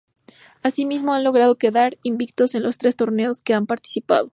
[0.63, 4.29] Asimismo, han logrado quedar invictos en los tres torneos que han participado.